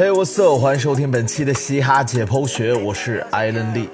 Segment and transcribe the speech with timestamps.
[0.00, 0.58] Hey what's up？
[0.58, 3.86] 欢迎收听本期的嘻哈解剖学，我是艾伦利。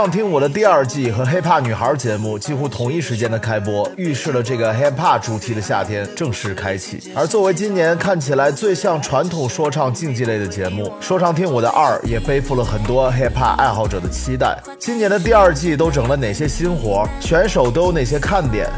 [0.00, 7.12] 说唱听我的第二季和 hiphop 女孩节目几乎同一时间的开播，预示了这个 hiphop 主题的夏天正式开启。
[7.14, 14.58] 而作为今年看起来最像传统说唱竞技类的节目，说唱听我的二也背负了很多 hiphop 爱好者的期待。
[14.78, 17.06] 今年的第二季都整了哪些新活？
[17.20, 18.70] 选手都有哪些看点？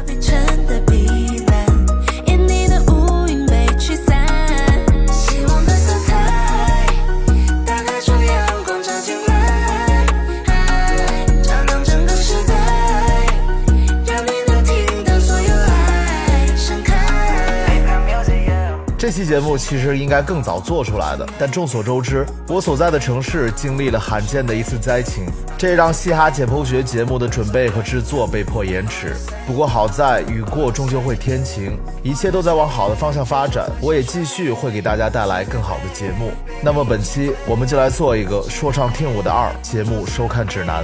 [19.13, 25.25] 期节目其实应该更早做出来的，但众所周知，我所在的城市经历了罕见的一次灾情，
[25.55, 29.15] 这让嘻哈解剖学节目的准备和制作被迫延迟。
[29.45, 33.69] 不过好在雨过终究会天晴，一切都在往好的方向发展。
[33.79, 36.31] 我也继续会给大家带来更好的节目。
[36.63, 40.83] 那么本期我们就来做一个说唱听我的二节目收看指南。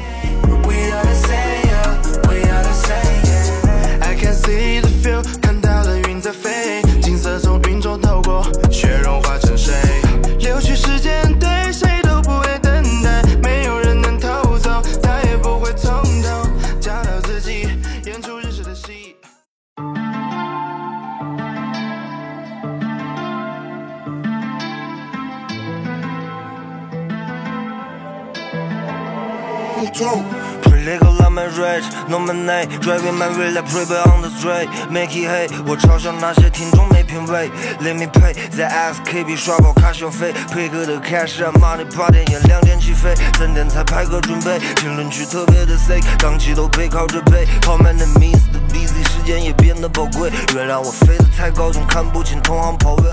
[5.11, 5.38] Pretty
[31.45, 34.67] Rich, no my rage, no my name Driving my real life, pray on the street
[34.91, 47.77] Make it hate 我嘲笑那些听众没品味 Let me pay 在 SKB 刷爆卡消费配合的 cash money 八点也两点起飞三点才拍个准备评论区特别的 sick 当期都背靠着背好
[47.77, 53.03] man 的 miss the busy 时也变得宝贵原谅我飞得太高总看不清同行跑位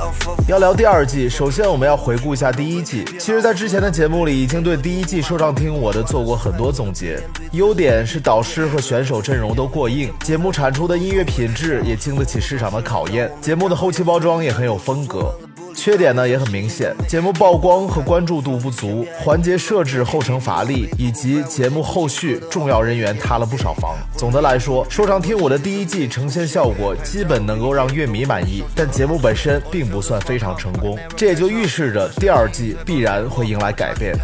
[0.47, 15.35] 要聊第二季首先我们要回顾一下第一季其实在之前的节目里已经对第一季说唱听我的做过很多总结优点是导师和选手阵容都过硬，节目产出的音乐品质也经得起市场的考验，节目的后期包装也很有风格。
[15.77, 23.95] 缺点呢也很明显，节目曝光和关注度不足，环节设置后程乏力，以及节目后续重要人员塌了不少房。
[24.17, 34.19] 总的来说，说唱听我的第一季呈现效果基本能够让乐迷满意，但节目本身并不算非常成功，这也就预示着第二季必然会迎来改变。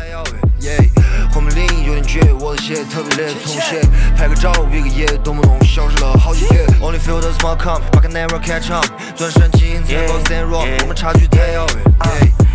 [1.33, 3.81] 后面领有点绝，我的鞋特别烈，从鞋，
[4.17, 6.67] 拍个照毕个业，动不动消失了好几天。
[6.79, 8.85] Only feel the small come，I can never catch up，
[9.17, 11.77] 转身基因才够 stand wrong，我们差距太遥远。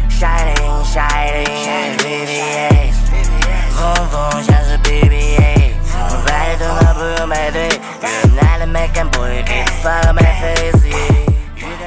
[0.10, 1.46] 下一令，下一令
[1.98, 2.92] ，BBA，
[3.76, 7.70] 红枫像是 BBA，我摆动了不用排队，
[8.36, 11.27] 哪里没看不会给发个 my face。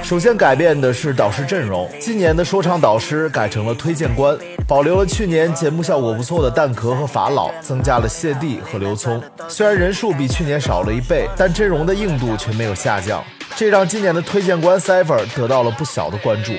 [0.02, 9.22] 首先改变的是导师阵容，今年的说唱导师改成了推荐官，保留了去年节目效果不错的蛋壳和法老，增加了谢帝和刘聪。
[9.48, 13.22] 虽然人数比去年少了一倍，但阵容的硬度却没有下降。
[13.56, 16.52] 这让今年的推荐官 Cipher 得到了不小的关注。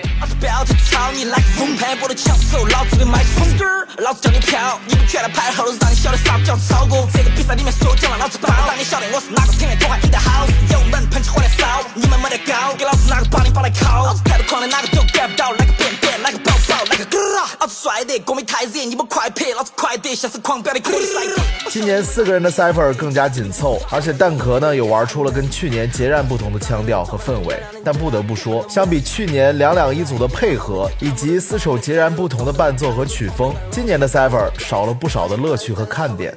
[21.69, 27.61] 今年四个人的 Cipher 更加紧凑，而且蛋壳呢又玩出了跟去年截然不同的腔调和氛围。
[27.83, 36.33] 但不得不说，相比去年两两一组的配合以及四首截然不同的伴奏和曲风，今年的 Cipher 少了不少的乐趣和看点。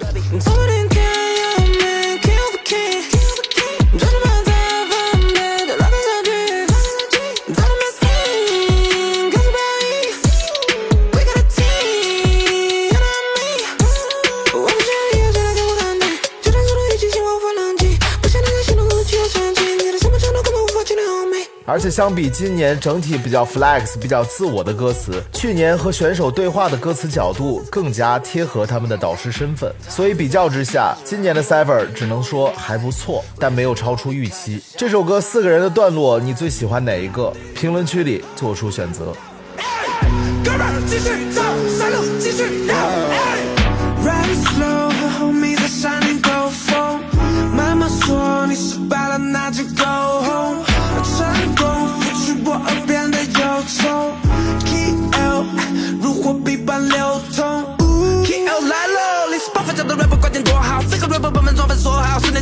[21.74, 34.62] 而且相比今年整体比较 flex、比较自我的歌词，去年和选手对话的歌词角度更加贴合他们的导师身份，所以比较之下，今年的 Sever 只能说还不错，但没有超出预期。
[34.76, 37.32] 这首歌四个人的段落，你最喜欢哪一个？
[37.56, 39.12] 评论区里做出选择。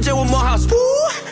[0.02, 0.56] 好，十年前我磨好，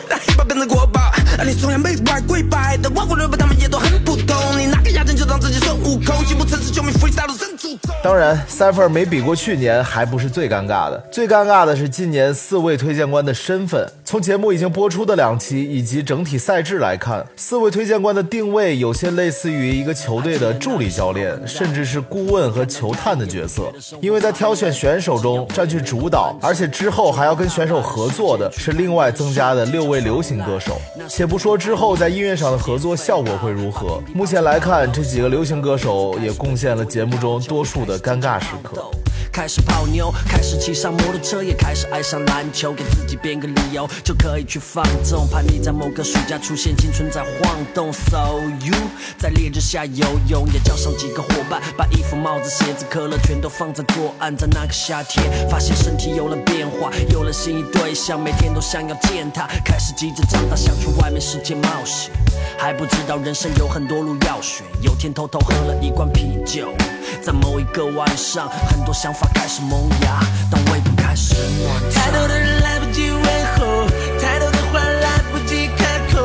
[0.07, 7.77] 让 hiphop 变成国宝，而你从来没玩跪拜的外国老板他们也都很普通，你拿个亚军就当自己孙悟空，进步城市球迷 freestyle 都真主。
[8.03, 13.87] 当然，Cipher 没比过去年还不是最尴尬的，最尴尬的是今年四位推荐官的身份。
[14.03, 23.71] 从节目已经播出的两期以及整体赛制来看，四位推荐官的定位有些类似于一个球队的助理教练，甚至是顾问和球探的角色。
[24.01, 30.81] 因为在挑选选手中占据主导，而且之后还要跟选手合作的是另外增加的六位流行歌手。
[31.07, 37.91] 且不说之后在音乐上的合作效果会如何，目前来看，这几个流行歌手也贡献了节目中多数的。
[37.91, 39.00] 的尴尬时刻。
[39.31, 42.73] 开始泡妞，开始骑上摩托车，也开始爱上篮球。
[42.73, 45.27] 给自己编个理由，就可以去放纵。
[45.29, 47.91] 叛逆在某个暑假出现，青春在晃动。
[47.93, 48.75] So you
[49.17, 54.35] 在烈日下游泳，也叫上几个伙伴，把衣服、帽子、鞋子、可乐全都放在左岸。
[54.35, 59.47] 在那个夏天，发现身体有了变化，有了心仪对象，每天都想要见他。
[59.63, 62.11] 开始急着长大，想去外面世界冒险。
[62.57, 64.65] 还不知道人生有很多路要选。
[64.81, 66.73] 有天偷偷喝了一罐啤酒，
[67.21, 69.27] 在某一个晚上，很多想法。
[69.33, 70.19] 开始萌芽，
[70.51, 73.21] 但胃部开始暖太多的人来不及问
[73.57, 73.87] 候，
[74.21, 76.21] 太多的话来不及开口，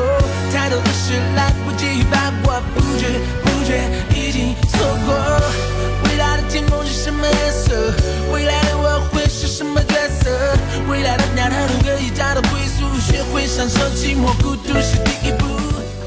[0.53, 3.81] 太多的事来不及把握，不知不觉
[4.15, 5.15] 已经错过。
[6.03, 7.93] 未来的天空是什么颜色？
[8.31, 10.29] 未来的我会是什么角色？
[10.87, 15.16] 未来的鸟太多可以找到归宿，学会享受寂寞孤独是第。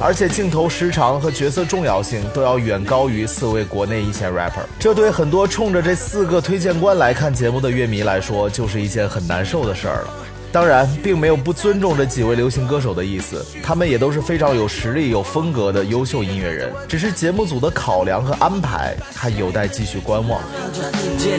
[0.03, 10.15] 而且镜头时长和角色重要性都要远高于四位国内一线 rapper，这对很多冲着这四个推荐官来看节目的乐迷来说，就是一件很难受的事儿了。
[10.53, 16.73] 当然，并没有不尊重这几位流行歌手的意思，他们也都是非常有实力、有风格的优秀音乐人。
[16.89, 20.43] 只是节目组的考量和安排还有待继续观望。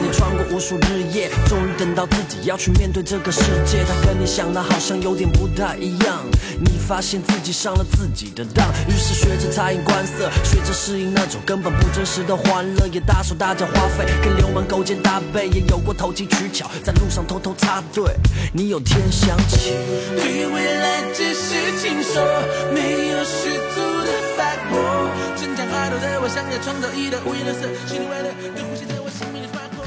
[0.00, 6.24] 你穿过无数日夜，终于等到自己要去面对这个世界，它跟你想的好像有点不太一样。
[6.58, 18.04] 你发现自己上了自己的当，于是学着察言观色，学着适应那种根本不真实的欢乐，也大手大脚花费，跟流氓勾肩搭背，也有过投机取巧，在路上偷偷插队。
[18.52, 19.00] 你有天。
[19.12, 19.74] 想起，
[20.16, 22.24] 对于未来只是听说，
[22.72, 24.08] 没有十足的
[24.38, 24.42] 把
[24.72, 25.10] 握。
[25.36, 29.86] 真假海斗的我，想要创造一道五颜六色、喜怒哀乐，都呼吸在我生命里发光。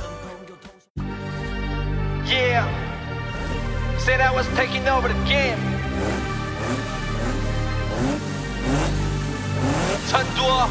[2.27, 2.65] Yeah,
[3.97, 5.57] said I was taking over the game.
[10.35, 10.67] 成都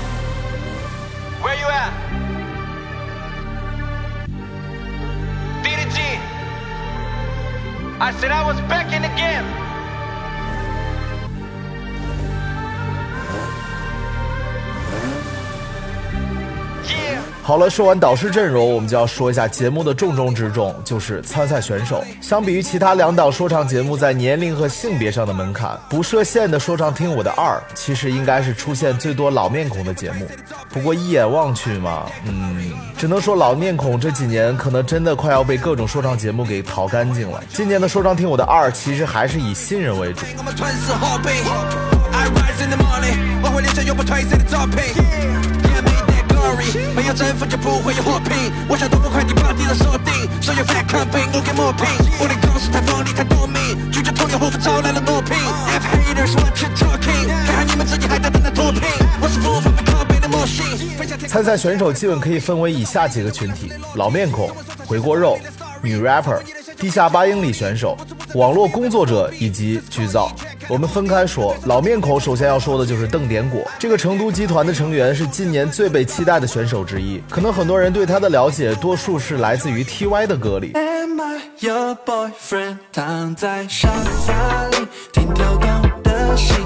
[1.42, 1.92] ，Where you at?
[5.64, 5.98] DDG.
[8.00, 9.63] I said I was back in the game.
[17.46, 22.02] 好了，说完导师阵容，我们就要说一下节目的重中之重，就是参赛选手。
[22.18, 30.26] 相比于其他两档说唱节目在年龄和性别上的门槛，不设限的说唱听我的二，其实应该是出现最多老面孔的节目。
[30.70, 37.44] 不过一眼望去嘛，嗯，只能说老面孔这几年可能真的快要被各种说唱节目给淘干净了。
[37.50, 40.24] 今年的说唱听我的二，其实还是以新人为主。
[46.94, 48.52] 没有征服就不会有货品。
[48.68, 50.12] 我想夺过快递，把敌人锁定。
[50.40, 51.86] 所有反抗被我给抹平。
[52.18, 53.58] 我的公司太锋利太多米，
[53.90, 55.36] 拒绝同样后方招来了诺聘。
[55.36, 57.28] F haters what you talking？
[57.46, 58.82] 看看你们自己还在等待脱贫。
[59.20, 60.64] 我是无法被拷贝的模型。
[61.26, 64.50] 参赛选手基本可以分为以下几个群体：老面孔、
[64.86, 65.38] 回锅肉、
[65.84, 66.40] 女 rapper。
[66.76, 67.96] 地下八英里选手、
[68.34, 70.32] 网络工作者以及剧造，
[70.68, 71.54] 我们分开说。
[71.66, 77.22] 老面孔首先要说的就是邓典果，这个成都集团的成员是今年最被期待的选手之一。
[77.30, 80.72] 可能很多人对他的了解，多数是来自于 TY 的歌里。
[80.72, 82.16] 了解
[82.54, 83.54] 自己，No you can let
[85.14, 85.58] it go
[86.36, 86.63] from me。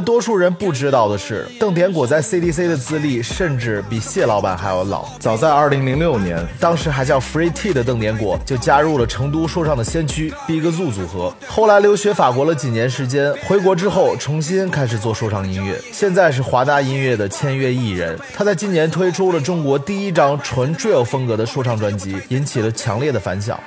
[0.00, 5.04] 但多数人不知道的是，邓典果在 CDC 的资历甚至比谢老板还要老。
[5.18, 11.34] 早在2006年，当时还叫 Free T 的邓典果就加入了成都说唱的先驱 Big Zoo 组合。
[11.46, 18.18] 后来留学法国了几年时间，回国之后重新开始做说唱音乐，现在是华纳音乐的签约艺人。
[18.32, 23.60] 他在今年推出了中国第一张纯 drill 风格的说唱专辑，引起了强烈的反响。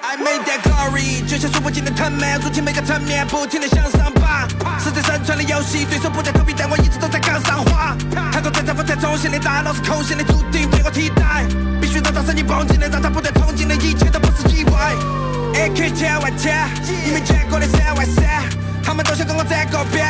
[1.28, 4.48] 就像数不尽的藤蔓，筑起每个层面，不停的向上爬。
[4.78, 7.96] 是在生存的游戏，对手不在投币，但我一直都在岗上花。
[8.32, 11.46] 太多在舞台中心的大脑是空心的，注定被我替代。
[11.82, 14.96] 必须让他神经绷紧的，让他不再同情的一切都不是意外。
[15.54, 18.24] AK 天外天，你没见过的三万三，
[18.84, 20.06] 他们都想跟我站个边，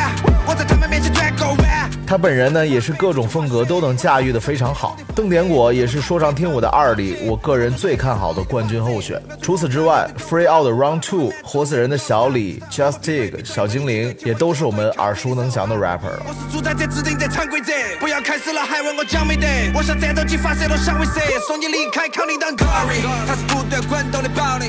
[0.46, 1.90] 我在他们面前转个弯。
[2.06, 4.96] 他本人呢，也是各种风格都能驾驭的非常好。
[5.14, 9.20] 邓典果也是说唱听我的二里，我个人最看好的冠军候选。
[9.40, 16.22] 除此之外，Free Out 的 Round Two、活死人的小李、Just Dig、小精灵也都是我们耳熟能详的 rapper 了。
[16.26, 17.72] 我是主宰者，制定者，潜规则。
[18.00, 19.46] 不要开始了，还问我讲没得？
[19.74, 23.00] 我像战斗机发射了响尾蛇，送你离开康宁当 Glory。
[23.26, 24.66] 他是不断滚动的暴力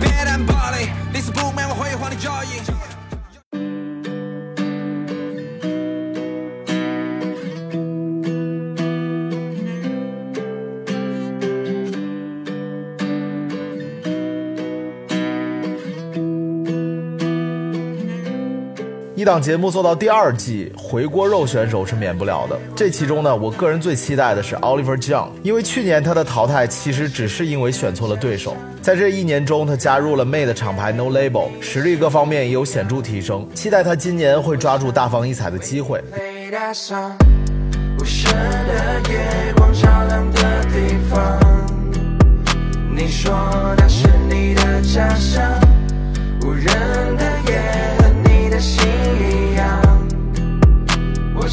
[0.00, 2.81] ，Bad and Body，历史布满我辉煌的脚印。
[19.22, 22.58] 一档节目做到第二季，回锅肉选手是免不了的。
[22.74, 28.56] 这其中呢，我个人最期待的是 Oliver j o n g 因为去年他的淘汰其实只是因为选错了对手。
[28.80, 33.48] 在这一年中，他加入了 Made 厂牌 No Label，实力各方面也有显著提升。
[33.54, 36.02] 期待他今年会抓住大放异彩的机会。
[42.92, 43.32] 你说
[43.76, 45.40] 那是你的家乡，
[46.44, 46.66] 无人
[47.16, 48.01] 的夜。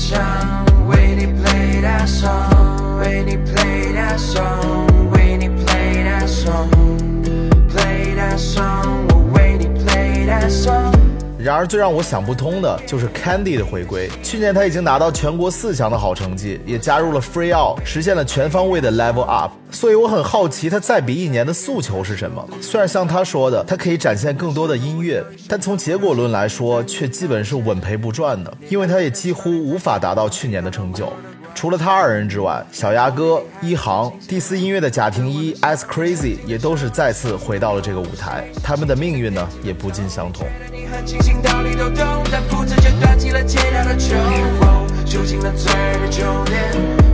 [0.10, 10.99] 我想为你 play that song，为你 play that song，为你 play that song，play that song，我为你 play that song。
[11.42, 14.10] 然而，最让我想不通的就是 Candy 的回归。
[14.22, 19.54] 去年他已经拿到全国四强的好成绩，也加入了 Free Out，实现了全方位的 Level Up。
[19.72, 22.46] 所以我很好奇，他再比一年的诉求是什么？
[22.60, 31.08] 虽然像他说的，他可以展现更多的音乐，但从结果论来说，却基本是稳赔不赚的，因为他也几乎无法达到去年的成就。
[31.56, 38.46] 除了他二人之外，小鸭哥、一航、第四音乐的贾婷一、As Crazy 也都是再次回到了这个舞台。
[38.62, 40.46] 他们的命运呢，也不尽相同。
[40.92, 44.16] 很清醒，道理都懂，但不自觉端起了戒掉的酒。
[44.60, 46.72] 我住进了最贵的酒店，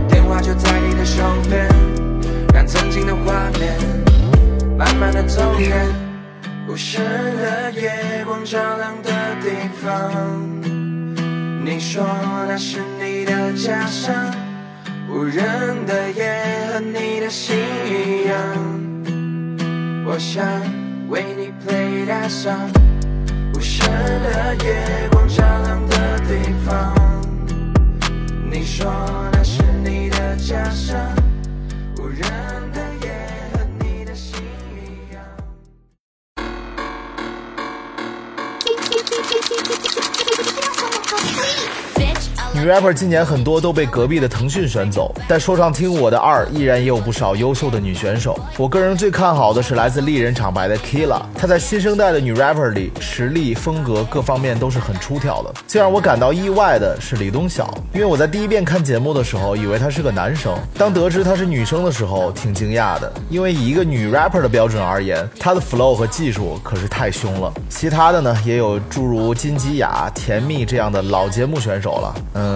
[0.08, 1.68] 电话就在你的手边，
[2.54, 3.78] 让曾经的画面
[4.76, 5.86] 慢慢的走远。
[6.68, 10.42] 无声的夜，光照亮的地方，
[11.64, 12.04] 你说
[12.48, 14.14] 那是你的家乡。
[15.08, 16.42] 无人的夜
[16.72, 17.56] 和你的心
[17.86, 18.36] 一样，
[20.04, 20.44] 我想
[21.08, 22.68] 为你 play that song。
[23.86, 26.92] 无声的夜光照亮的地方。
[28.50, 28.92] 你说
[29.32, 30.98] 那是你的家乡，
[31.98, 32.26] 无人
[42.66, 48.38] rapper 今年很多都被隔壁的腾讯选走，但说唱听我的二依然也有不少优秀的女选手。
[48.58, 55.54] 我个人最看好的是来自丽人厂牌的 Killa，她在新生代的女 rapper 里实力、风格各方面都是很出挑的。
[55.66, 67.52] 最让我感到意外的是李东晓，因为我在第一遍看节目的时候以为她是个男生，当得知她是女生的时候挺惊讶的，因为以一个女 rapper 的标准而言，她的 flow 和技术可是太凶了。
[67.68, 72.14] 其他的呢，也有诸如金基雅、甜蜜这样的老节目选手了。
[72.34, 72.55] 嗯，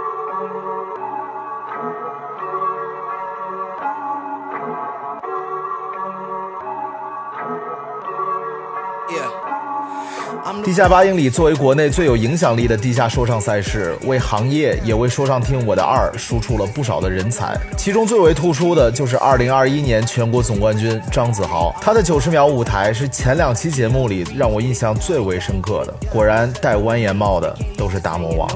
[10.63, 17.55] 地下八英里作为国内最有影响力的地下说唱赛事，为行业也为说唱听我的二输出了不少的人才。
[17.77, 25.93] 其中最为突出的就是2021年全国总冠军张子豪，他的90秒舞台是前两期节目里让我印象最为深刻的。
[26.11, 28.49] 果然戴蜿蜒帽的都是大魔王。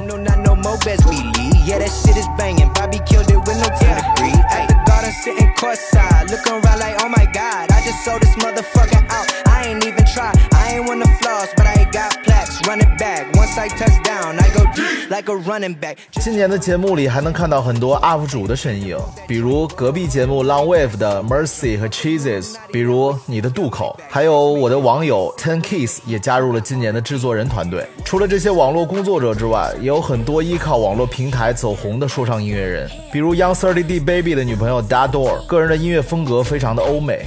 [8.03, 9.25] Sold this motherfucker out.
[9.47, 10.31] I ain't even try.
[10.53, 11.65] I ain't wanna floss, but
[11.95, 12.61] plaques.
[12.67, 13.31] Run it back.
[13.35, 15.97] Once I touch down, I go deep like a running back.
[16.21, 18.97] 今年的节目里还能看到很多 UP 主的身影，
[19.27, 27.85] 比如隔壁节目 Long Wave 的 Mercy 和 Cheeses，比如你的渡口，还有我的网友 Ten Kiss 也加入了今年的制作人团队。
[28.03, 37.25] 除了这些网络工作者之外，也有很多依靠网络平台走红的说唱音乐人，比如 Young Thirty D Baby 的女朋友 Dador，个人的音乐风格非常的欧美。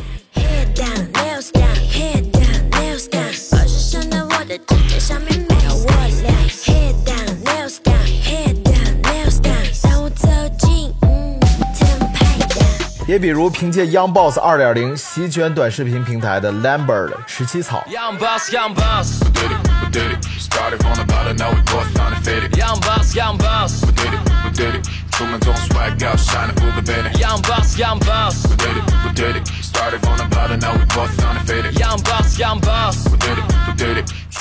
[13.09, 17.83] 也比如凭借 Young Boss 2.0席卷短视频平台的 Lambert 十七草。
[17.89, 19.67] Young boss, young boss, We did it,
[24.45, 24.89] we did it.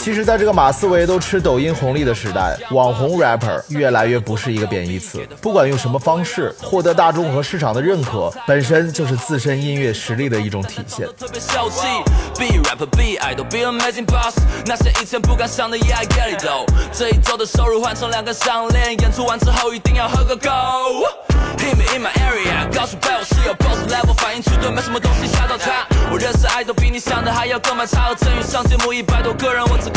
[0.08, 5.20] 其实，在这个马思唯都吃抖音红利的时代，网红 rapper 越来越不是一个贬义词。
[5.42, 11.06] 不管用什么方式获得大众和市场的认可，本身就是自身音乐实力的一种体现。
[11.20, 11.86] 特别秀气
[12.40, 16.46] b rapper b idol be amazing boss，那些以前不敢想的也 I get it。
[16.94, 20.50] 这一周的收入换成两个项链，演出完之后一定要喝个够。
[21.58, 25.86] Hit me in my area，告诉被我是有 boss level，反应迟钝，没什么东西吓到他。
[26.10, 29.90] 我认识爱豆比你想的还要更漫长，和郑宇上节目一百多个人，我只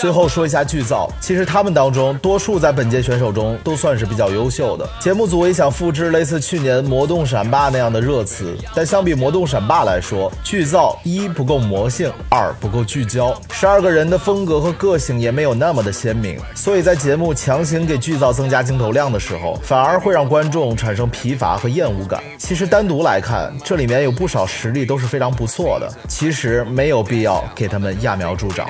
[0.00, 4.88] 最后说一下剧造，其实他们当中多数在本届选手中都算是比较优秀的。
[5.00, 22.20] 节目组也想复制类似去年《魔动闪霸》那样的热词，但相比《魔动闪霸》来说，剧造一不够魔性，二不够聚焦，十二个人的风格和个性也没有那么的鲜明，所以在节目强行给剧造增加镜头量的时候，反而会让观众产生疲乏和厌恶感。
[22.38, 28.68] 其实单独来看，这里面有不少实力都是非常不错的，其实没有必要给他们揠苗助长。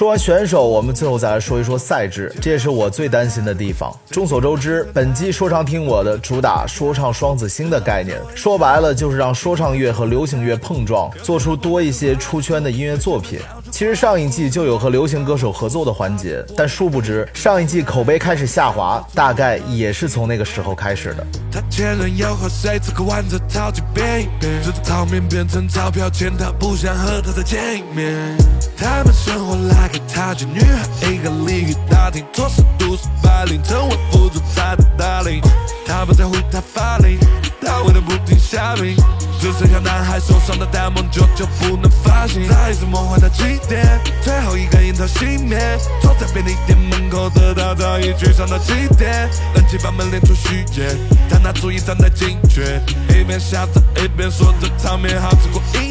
[0.00, 3.94] 说完选手，我们最后再来说一说赛制，这也是我最担心的地方。
[4.10, 13.40] 众所周知，本季说唱听我的主打说唱双子星的概念，说白了就是让说唱乐和流行乐碰撞，做出多一些出圈的音乐作品。
[13.80, 21.26] 其实上一季就有和流行歌手合作的环节，但殊不知上一季口碑开始下滑，大概也是从那个时候开始的。
[21.50, 24.28] 他前任要和谁吃个丸子超级便宜，
[24.62, 28.36] 直到汤面变成钞票钱，他不想和他再见一面。
[28.76, 35.40] 他们生活 like a 塔吉女孩，一个鲤鱼打挺，做事都市白领，成为不足他的 darling。
[35.86, 37.18] 他不在乎他法令，
[37.60, 38.96] 他为了不停下命，
[39.40, 42.46] 只剩下男孩手上的弹幕久久不能发行。
[42.48, 45.58] 再一次梦幻的起点，最后一根烟头熄灭，
[46.00, 50.96] 坐在便利店门口的他早已沮丧到极点，冷气把门连出虚掩，
[51.28, 55.89] 他拿出一张在警觉，一边笑着一边说这场面好吃过瘾。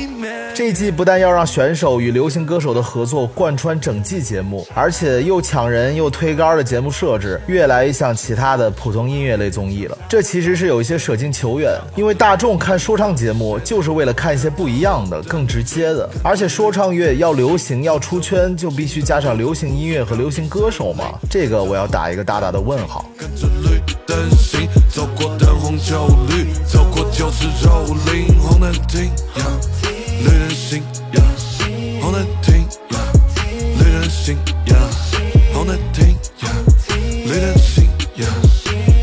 [0.53, 9.97] 这一季不但要让选手与流行歌手的合作贯穿整季节目，而且又抢人又推杆的节目设置，越来越像其他的普通音乐类综艺了。
[10.09, 16.09] 这其实是有一些舍近求远，因为大众看说唱节目就是为了看一些不一样的、更直接的。
[16.21, 21.05] 而且说唱乐要流行、要出圈，就必须加上流行音乐和流行歌手嘛？
[21.29, 23.05] 这个我要打一个大大的问号。
[23.17, 29.09] 跟着绿灯行，走过灯红酒绿，走过酒池肉林，红灯停
[30.69, 31.23] 心，呀，
[31.99, 32.99] 红灯停呀，
[33.79, 34.77] 绿人行呀，
[35.51, 36.09] 红灯停
[36.41, 36.49] 呀，
[37.25, 37.85] 绿人行
[38.17, 38.27] 呀，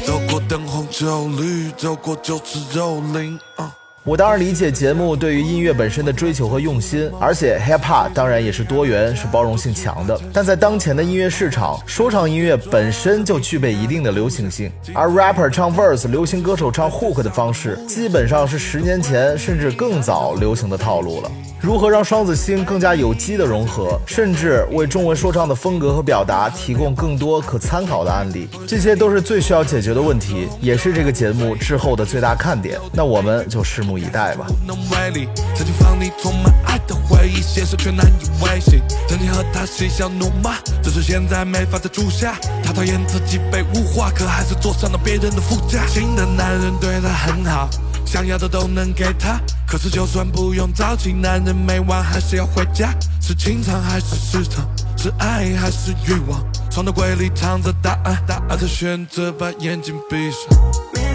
[0.06, 3.74] 走过灯红酒绿，走过酒池肉林啊。
[4.06, 10.16] 我当然理解节目对于音乐本身的追求和用心，而且 hip hop 当然也是多元、是包容性强的。
[10.32, 21.30] 但在当前的音乐市场，说唱音乐本身就具备一定的流行性，而 rapper 唱 verse、流行歌手唱 hook 的方式，基本上是十年前甚至更早流行的套路了。
[21.58, 32.78] 如何让双子星更加有机的融合，甚至为中文说唱的风格和表达提供更多可参考的案例，这些都是最需要解决的问题，也是这个节目之后的最大看点。
[32.92, 34.46] 那我们就拭目以待吧。
[34.66, 38.82] 能为力，曾经放你充满爱的回忆，现实却难以维系。
[39.08, 42.34] 曾经和他嬉笑怒骂，只是现在没法再住下。
[42.64, 45.86] 他讨厌自己被物化，可还是坐上了别人的副驾。
[45.86, 47.68] 新的男人对他很好，
[48.04, 49.40] 想要的都能给他。
[49.66, 52.94] 可是就算不用早起，男人每晚还是要回家。
[53.20, 54.64] 是情场还是市场？
[54.96, 56.40] 是爱还是欲望？
[56.70, 61.05] 床头柜里藏着答案，答案他选择把眼睛闭上。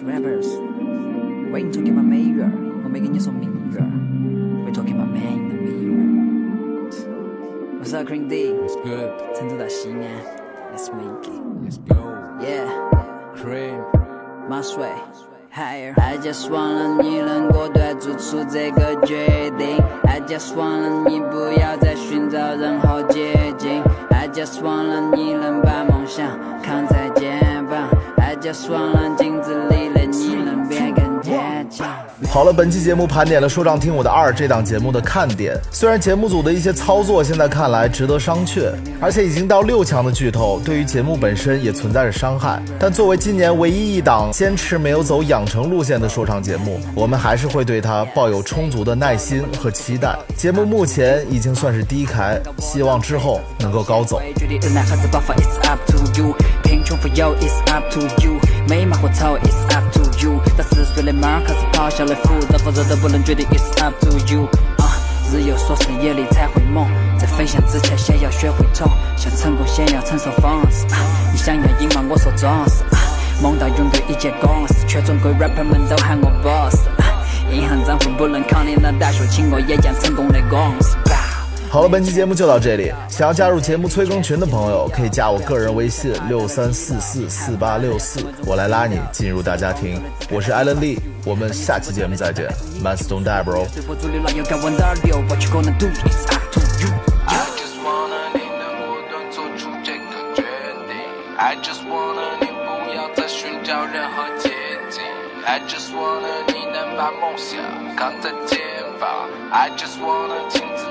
[0.00, 0.46] Chinese rappers.
[1.52, 2.50] We ain't talking about Mayer.
[2.82, 3.50] We're making you some Mayer.
[4.64, 6.98] We're talking about man in the mirror.
[7.78, 8.52] What's up, Cream D?
[8.52, 9.12] It's good.
[9.34, 10.00] 成都到西安，
[10.72, 11.40] Let's make it.
[11.62, 11.94] Let's go.
[12.40, 12.66] Yeah.
[13.36, 13.84] Cream.
[14.48, 14.86] 马水。
[15.52, 15.94] Higher.
[15.96, 19.78] I just want 你能果断做出这个决定。
[20.04, 23.82] I just want 你不要再寻找任何捷径。
[24.10, 27.29] I just want 你能把梦想扛在肩膀。
[28.41, 30.00] I just want 镜子里的。
[32.29, 35.57] 好了，本期节目盘点了《说唱听我的二》这档节目的看点。
[35.71, 42.61] 虽然节目组的一些操作现在看来值得商榷，而且已经到六强的剧透，对于节目本身也存在着伤害。
[42.79, 50.15] 但作为今年唯一一档坚持没有走养成路线的说唱节目，我们还是会对它抱有充足的耐心和期待。
[50.37, 54.21] 节目目前已经算是低开，希望之后能够高走。
[58.67, 58.85] 决定恩爱还是爆发，It's up to you。
[58.85, 58.85] 贫穷富有，It's up to you。
[58.85, 60.41] 美马或丑，It's up to you。
[60.57, 64.47] 打四岁的马，可是咆哮的虎，热和热都不能决定，It's up to you。
[64.77, 64.97] 啊，
[65.31, 66.87] 日有所思，夜里才会梦。
[67.17, 68.89] 在分享之前，先要学会痛。
[69.17, 70.85] 想成功，先要承受讽刺。
[70.93, 70.97] 啊，
[71.31, 72.83] 你想要隐瞒，我说重视。
[72.95, 72.99] 啊，
[73.41, 76.87] 梦到拥有一间公司，全中国 rapper 们都喊我 boss。
[76.97, 80.97] 啊，银行账户不能扛你那大学，请我演讲成功的公式。
[81.71, 82.91] 好了，本期节目就到这里。
[83.07, 90.01] 想要加入节目催更群的朋友，可以加我个人微信六三四四四八六四，我来拉你进入大家庭。
[90.29, 92.49] 我是艾伦利，我们下期节目再见。
[92.83, 93.69] Man Stone Die Bro。
[93.69, 95.87] 随波逐流，哪有敢问哪流？What you gonna do?
[95.87, 96.91] It's up to you.
[97.25, 100.99] I just wanna 你能果断做出这个决定。
[101.37, 104.51] I just wanna 你不要再寻找任何捷
[104.89, 105.01] 径。
[105.45, 108.59] I just wanna 你能把梦想扛在肩
[108.99, 109.29] 膀。
[109.51, 110.83] I just wanna 镜子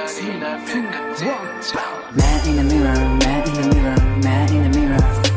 [0.00, 1.28] 里的你能变更坚
[1.60, 1.82] 强。
[2.14, 5.29] Man in the mirror, man in the mirror, man in the mirror.